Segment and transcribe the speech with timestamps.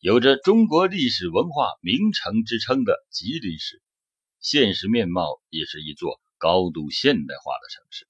[0.00, 3.82] 有着中国历史文化名城之称的吉林市，
[4.38, 8.06] 现实面貌也是一座高度现代化的城市。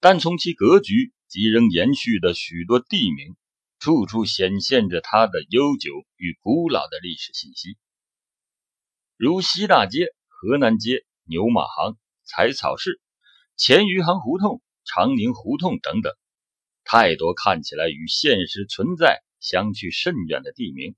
[0.00, 3.36] 但从其格局及仍延续的许多地名，
[3.78, 7.76] 处处显现着它的悠久与古老的历史信息，
[9.16, 13.00] 如西大街、河南街、牛马行、采草市、
[13.54, 16.12] 前余杭胡同、长宁胡同等等，
[16.82, 19.22] 太多看起来与现实存在。
[19.40, 20.94] 相去甚远的地名，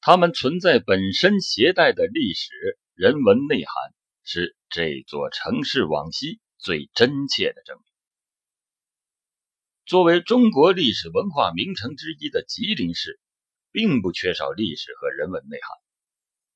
[0.00, 7.84] 它们存在本身携带的历史人文内涵，是这座城市往昔最真切的证明。
[9.86, 13.18] 作为中国历史文化名城之一的吉林市，
[13.72, 15.78] 并不缺少历史和人文内涵。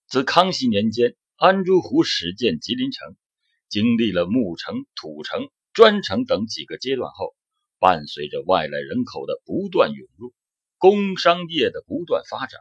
[0.06, 3.16] 自康熙年间安珠湖始建吉林城，
[3.70, 7.34] 经历了木城、土城、砖城等几个阶段后，
[7.78, 10.34] 伴随着外来人口的不断涌入。
[10.82, 12.60] 工商业的不断发展，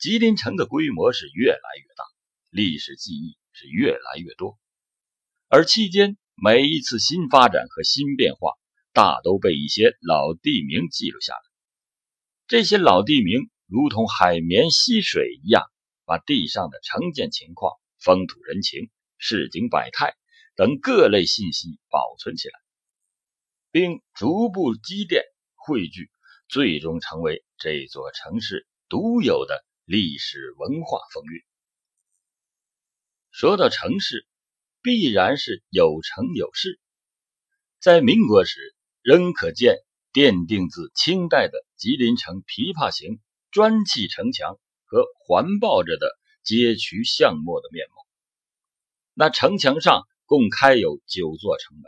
[0.00, 2.04] 吉林城的规模是越来越大，
[2.50, 4.58] 历史记忆是越来越多。
[5.46, 8.54] 而期间每一次新发展和新变化，
[8.92, 11.42] 大都被一些老地名记录下来。
[12.48, 15.62] 这些老地名如同海绵吸水一样，
[16.04, 20.16] 把地上的城建情况、风土人情、市井百态
[20.56, 22.58] 等各类信息保存起来，
[23.70, 25.22] 并逐步积淀
[25.54, 26.10] 汇聚。
[26.48, 31.42] 最终成为这座城市独有的历史文化风韵。
[33.30, 34.26] 说到城市，
[34.82, 36.78] 必然是有城有市。
[37.80, 39.78] 在民国时，仍可见
[40.12, 43.20] 奠定自清代的吉林城琵琶形
[43.50, 48.06] 砖砌城墙和环抱着的街渠巷陌的面貌。
[49.14, 51.84] 那城墙上共开有九座城门，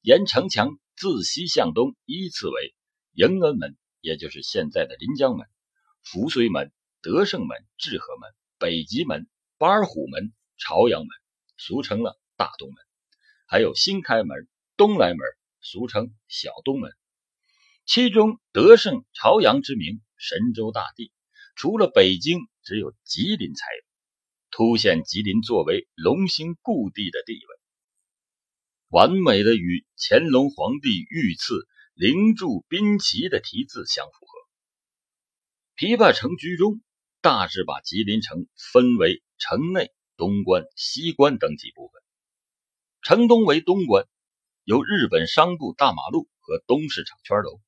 [0.00, 2.74] 沿城墙自西向东依次为
[3.12, 3.76] 迎恩门。
[4.02, 5.46] 也就是现在的临江门、
[6.02, 11.08] 扶绥门、德胜门、治河门、北极门、巴尔虎门、朝阳门，
[11.56, 12.76] 俗称了大东门；
[13.46, 15.18] 还有新开门、东来门，
[15.60, 16.92] 俗称小东门。
[17.86, 21.12] 其中德胜、朝阳之名，神州大地，
[21.54, 23.82] 除了北京，只有吉林才有，
[24.50, 27.56] 凸显吉林作为龙兴故地的地位，
[28.88, 31.68] 完美的与乾隆皇帝御赐。
[31.94, 34.38] 灵柱宾旗的题字相符合。
[35.76, 36.80] 琵琶城居中，
[37.20, 42.02] 大致把吉林城分为城内、东关、西关等几部分。
[43.02, 44.06] 城东为东关，
[44.64, 47.60] 有日本商部大马路和东市场圈楼，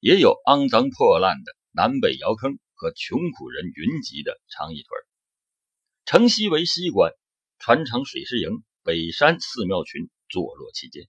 [0.00, 4.98] 也有肮脏破烂的南北窑坑和穷苦人云集的长义屯。
[6.06, 7.12] 城西为西关，
[7.58, 11.06] 船厂水师营、北山寺庙群坐落其间。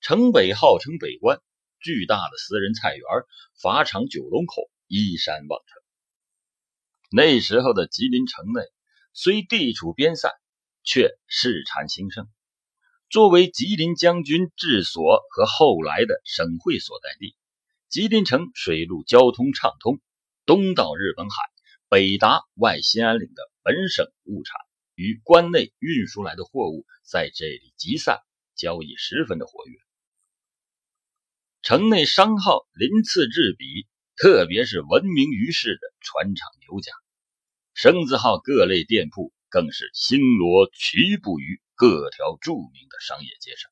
[0.00, 1.38] 城北号称北关。
[1.80, 3.04] 巨大的私人菜园、
[3.60, 5.82] 法场、九龙口依山望城。
[7.10, 8.62] 那时候的吉林城内
[9.12, 10.30] 虽地处边塞，
[10.82, 12.26] 却市产兴盛。
[13.08, 17.36] 作为吉林将军治所和后来的省会所在地，
[17.88, 20.00] 吉林城水陆交通畅通，
[20.44, 21.36] 东到日本海，
[21.88, 24.58] 北达外兴安岭的本省物产
[24.96, 28.18] 与关内运输来的货物在这里集散，
[28.56, 29.85] 交易十分的活跃。
[31.66, 36.92] 城内商号鳞次栉比，特别是闻名于世的船厂牛家，
[37.74, 43.68] 生字号各类店铺更是星罗棋布于各条著名的商业街上。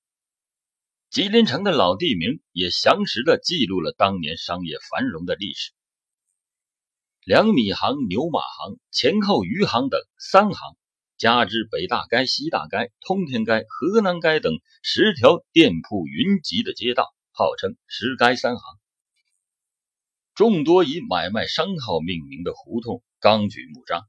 [1.09, 5.71] 吉林城的老地名也详实的记录了当年商业繁荣的历史。
[7.25, 10.77] 两米行、牛马行、前后余杭等三行，
[11.17, 17.14] 加之北大街、西大街、通天街、河南街等十条店铺云集的街道。
[17.37, 18.79] 号称石街三行，
[20.37, 24.07] 众多以买卖商号命名的胡同刚举目张：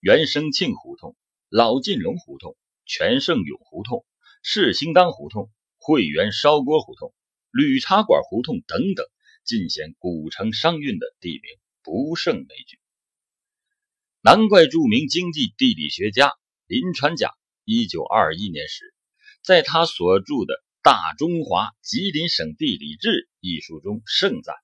[0.00, 1.16] 原生庆胡同、
[1.48, 2.54] 老晋龙胡同、
[2.84, 4.04] 全盛永胡同、
[4.42, 7.14] 世兴当胡同、汇源烧锅胡同、
[7.50, 9.06] 铝茶馆胡同等等，
[9.42, 11.42] 尽显古城商运的地名
[11.82, 12.78] 不胜枚举。
[14.20, 16.34] 难怪著名经济地理学家
[16.66, 17.32] 林传甲
[17.64, 18.92] 一九二一年时，
[19.42, 20.62] 在他所著的。
[20.86, 23.08] 《大中华吉林省地理志》
[23.40, 24.54] 一书中盛赞：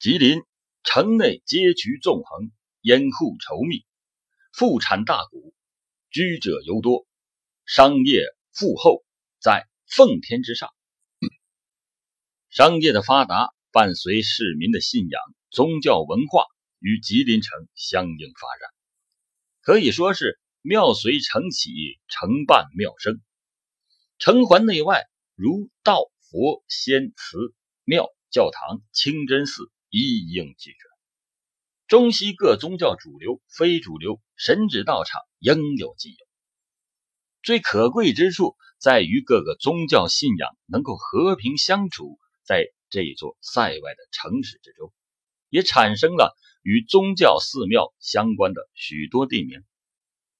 [0.00, 0.42] 吉林
[0.82, 2.50] 城内街渠纵横，
[2.80, 3.86] 烟户稠密，
[4.52, 5.54] 富产大谷，
[6.10, 7.06] 居者尤多，
[7.66, 9.04] 商业富厚，
[9.38, 10.68] 在奉天之上。
[12.48, 16.46] 商业的发达伴随市民的信仰、宗教文化
[16.80, 18.68] 与吉林城相应发展，
[19.60, 21.70] 可以说是庙随城起，
[22.08, 23.22] 城伴庙生。
[24.20, 30.78] 城环内外如道、佛、仙、祠、庙、教堂、清真寺一应俱全。
[31.86, 36.18] 中西各宗教主流、非主流、神职道场应有尽有。
[37.42, 44.92] 最可贵之处在于各个宗教信仰能够和平相处在这座塞外的城市之中，
[45.48, 49.64] 也产生了与宗教寺庙相关的许多地名，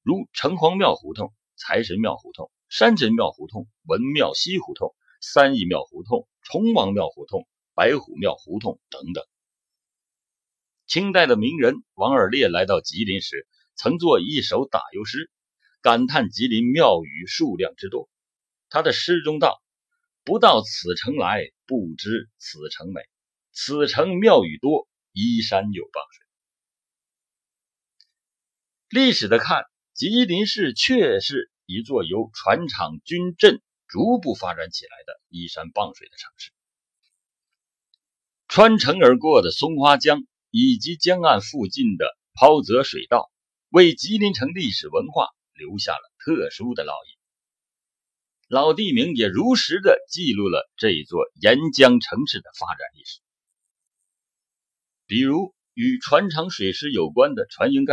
[0.03, 9.27] 如城隍庙胡同、财神庙胡同、山神庙胡同、文庙西胡同、三义庙胡同、崇王庙胡同、白虎庙胡同等等。
[10.87, 15.33] 清代的名人王尔烈来到吉林时，曾作一首打油诗，
[15.83, 18.09] 感叹吉林庙宇数量之多。
[18.69, 19.61] 他的诗中道
[20.23, 23.01] ：“不到此城来，不知此城美。
[23.51, 26.25] 此城庙宇多，依山有傍水。”
[29.03, 36.51] 历史的看，吉林市确是一座由船厂军镇逐步发展起来的依山傍水的城市。
[38.49, 40.25] 穿城而过的松花江。
[40.53, 43.31] 以及江岸附近的抛泽水道，
[43.69, 47.17] 为吉林城历史文化留下了特殊的烙印。
[48.49, 53.21] 老地名也如实的记录了这座沿江城市的发展历史。
[55.07, 57.93] 比如与船厂水师有关的船营街，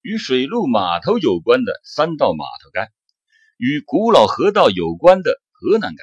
[0.00, 2.88] 与水陆码头有关的三道码头街，
[3.60, 6.02] 与古老河道有关的河南街。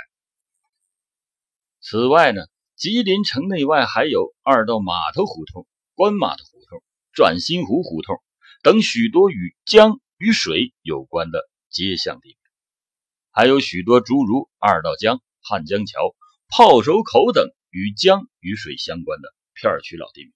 [1.82, 2.44] 此外呢，
[2.76, 5.68] 吉林城内外还有二道码头胡同。
[5.96, 6.84] 关码头胡同、
[7.14, 8.22] 转心湖胡同
[8.62, 12.38] 等许多与江与水有关的街巷地名，
[13.32, 16.16] 还有许多诸如二道江、汉江桥、
[16.50, 20.34] 炮手口等与江与水相关的片区老地名。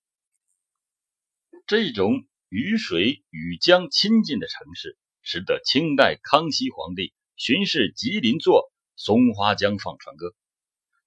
[1.67, 8.71] 这种与水与江亲近的城市，使得清代康熙皇帝巡视吉林作
[9.03, 10.27] 《松花江放船歌》，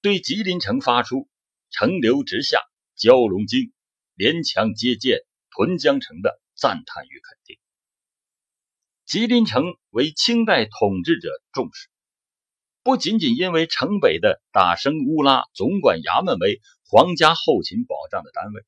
[0.02, 1.28] 对吉林城发出
[1.70, 2.60] “城流直下，
[2.96, 3.72] 蛟龙惊”。
[4.16, 5.18] 连墙接见
[5.50, 7.58] 屯江城的赞叹与肯定。
[9.04, 11.88] 吉林城为清代统治者重视，
[12.84, 18.62] 不仅仅因为城北的打生乌拉总管衙门为皇家后勤保障的单位，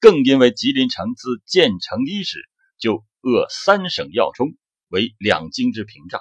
[0.00, 2.48] 更因为吉林城自建成伊始
[2.78, 4.56] 就扼三省要冲，
[4.88, 6.20] 为两京之屏障。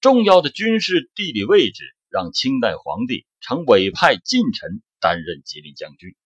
[0.00, 6.16] 重要的军事地理位置让清代皇帝常委派近臣担任吉林将军。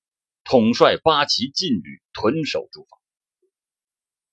[0.44, 3.00] 统帅八旗禁旅屯守驻防，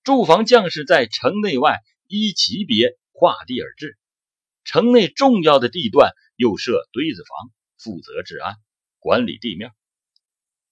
[0.04, 3.98] 驻防将士在城内外依级别划地而治，
[4.62, 8.54] 城内重要的地段又设堆子房，负责治安
[9.00, 9.72] 管理地面。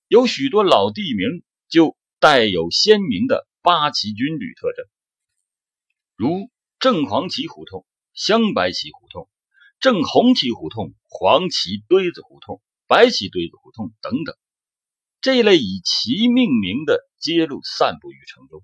[0.07, 4.87] 有许多老地名就带有鲜明的八旗军旅特征，
[6.23, 7.85] 如正黄旗胡同、
[8.15, 9.29] 镶白旗胡同、
[9.81, 14.37] 正红旗胡同、黄旗堆子胡同、白旗堆子胡同等等。
[15.21, 18.63] 这类以其命名的街路散布于城中，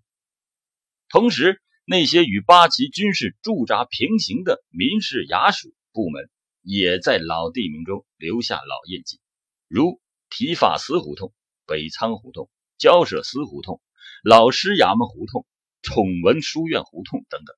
[1.09, 6.31] 同时那些与八旗军事驻扎平行的民事衙署部门，
[6.63, 9.19] 也在老地名中留下老印记，
[9.67, 10.01] 如
[10.31, 11.35] 提法司胡同、
[11.67, 13.83] 北仓胡同、交涉司胡同、
[14.23, 15.45] 老师衙门胡同、
[15.83, 17.57] 崇文书院胡同等等。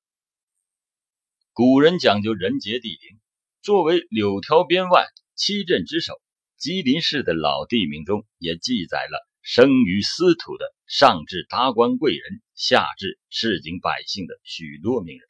[1.53, 3.19] 古人讲究人杰地灵，
[3.61, 6.13] 作为柳条边外七镇之首。
[6.57, 15.27] 吉林市的老地名中也记载了生于司土的上至达官贵人，下至市井百姓的许多名人。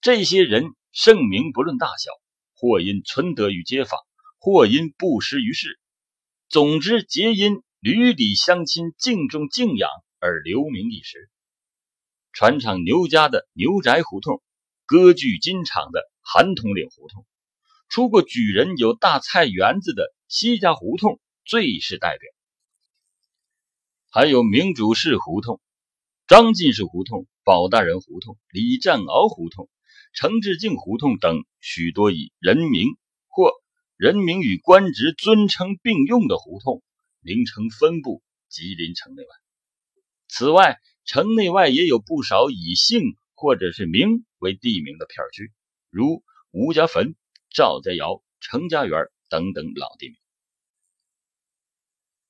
[0.00, 2.10] 这些人盛名不论大小，
[2.56, 4.00] 或因存德于街坊，
[4.40, 5.78] 或因布施于世，
[6.48, 9.88] 总之皆因屡里乡亲敬重敬仰
[10.20, 11.28] 而留名一时。
[12.32, 14.40] 船厂牛家的牛宅胡同，
[14.86, 17.26] 割据金厂的韩统领胡同。
[17.88, 22.30] 出过举人有大菜园子的西家胡同最是代表，
[24.10, 25.60] 还有明主氏胡同、
[26.28, 29.68] 张进士胡同、保大人胡同、李占鳌胡同、
[30.12, 32.96] 程志敬胡同等许多以人名
[33.26, 33.50] 或
[33.96, 36.84] 人名与官职尊称并用的胡同，
[37.20, 39.28] 名称分布吉林城内外。
[40.30, 43.02] 此外，城内外也有不少以姓
[43.34, 45.52] 或者是名为地名的片区，
[45.90, 46.22] 如
[46.52, 47.14] 吴家坟。
[47.52, 50.16] 赵家窑、程家园等等老地名，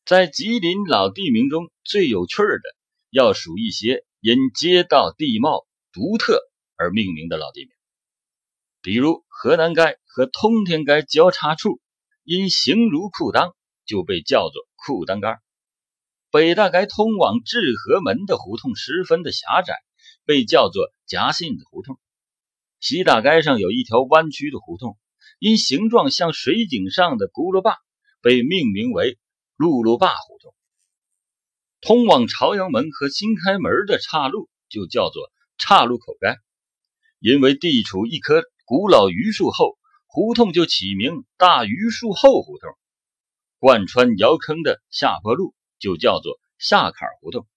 [0.07, 2.63] 在吉林老地名中最有趣的，
[3.11, 6.41] 要数一些因街道地貌独特
[6.75, 7.71] 而命名的老地名，
[8.81, 11.83] 比如河南街和通天街交叉处，
[12.25, 13.53] 因形如裤裆，
[13.85, 15.39] 就被叫做裤裆街；
[16.33, 19.75] 北大街通往治河门的胡同十分的狭窄，
[20.25, 21.97] 被叫做夹信子胡同；
[22.79, 24.97] 西大街上有一条弯曲的胡同。
[25.41, 27.79] 因形状像水井上的轱辘坝，
[28.21, 29.19] 被命名为
[29.59, 30.55] “辘轳坝胡同”。
[31.81, 36.37] 通往朝阳门和新开门的岔路就叫做岔路口街，
[37.19, 42.71] 因为地处一棵古老榆树后，胡同就起名大榆树后胡同。
[43.59, 47.49] 贯穿窑坑的下坡路就叫做下坎胡同。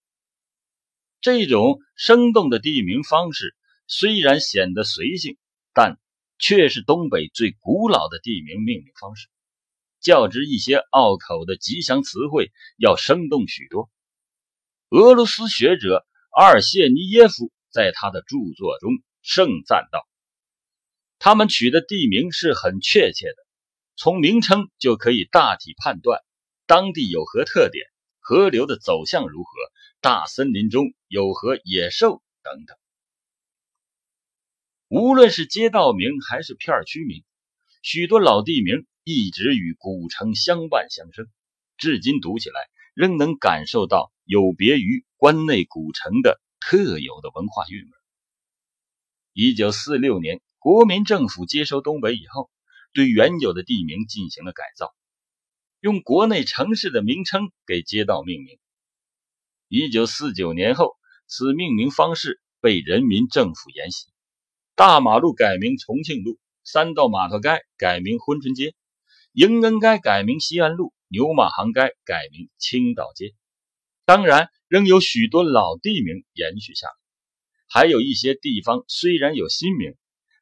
[1.20, 3.54] 这种生动的地名方式
[3.86, 5.38] 虽然显得随性，
[5.72, 5.98] 但
[6.38, 9.28] 却是东北最古老的地名命名方式，
[10.00, 13.90] 较之一些拗口的吉祥词汇要生动许多。
[14.90, 18.90] 俄罗斯学者阿尔谢尼耶夫在他的著作中
[19.22, 20.06] 盛赞道
[21.18, 23.36] ：“他们取的地名是很确切的。”
[23.96, 26.20] 从名称就可以大体判断
[26.66, 27.86] 当地有何特点，
[28.26, 29.50] 河流的走向如何，
[30.00, 32.74] 大森林中有何野兽等等。
[34.88, 37.22] 无论是街道名还是片区名，
[37.82, 41.28] 许多老地名一直与古城相伴相生，
[41.76, 47.90] 至今读起来仍能感受到有别于关内古城的特有的文化韵味。
[49.34, 52.50] 一九四六年，国民政府接收东北以后。
[52.96, 54.94] 对原有的地名进行了改造，
[55.84, 58.58] 用国内城市的名称给街道命名。
[59.68, 64.06] 一九四九年后，此命名方式被人民政府沿袭，
[64.74, 68.74] 大马路改名重庆路，三道码头街改名珲春街，
[69.32, 73.34] 迎恩街改名西安路，牛马行街改名青岛街。
[74.06, 76.94] 当然，仍有许多老地名延续下来，
[77.68, 79.94] 还有一些地方虽然有新名，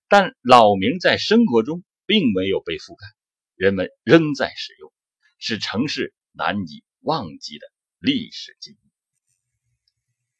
[0.08, 1.82] 但老名在生活中。
[2.04, 3.06] 并没有被覆盖，
[3.54, 4.91] 人们仍在使用，
[5.44, 7.66] 是城市难以忘记的
[7.98, 8.76] 历史记忆。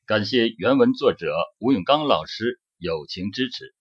[0.05, 3.75] 感谢原文作者吴永刚老师友情支持。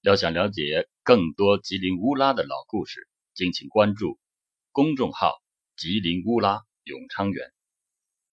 [0.00, 4.18] 要想了解更多吉林乌拉的老故事，敬请关注
[4.72, 5.40] 公众号
[5.78, 7.52] “吉林乌拉永昌园”。